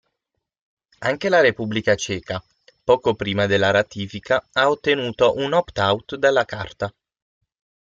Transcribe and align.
Anche 1.01 1.29
la 1.29 1.41
Repubblica 1.41 1.93
Ceca, 1.93 2.43
poco 2.83 3.13
prima 3.13 3.45
della 3.45 3.69
ratifica 3.69 4.47
ha 4.53 4.67
ottenuto 4.71 5.35
un 5.35 5.53
opt-out 5.53 6.15
dalla 6.15 6.43
Carta. 6.43 6.91